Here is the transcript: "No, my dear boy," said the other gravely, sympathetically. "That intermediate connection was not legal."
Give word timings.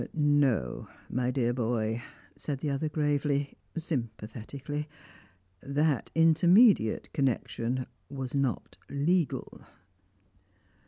"No, 0.15 0.87
my 1.11 1.29
dear 1.29 1.53
boy," 1.53 2.01
said 2.35 2.57
the 2.57 2.71
other 2.71 2.89
gravely, 2.89 3.55
sympathetically. 3.77 4.89
"That 5.61 6.09
intermediate 6.15 7.13
connection 7.13 7.85
was 8.09 8.33
not 8.33 8.77
legal." 8.89 9.61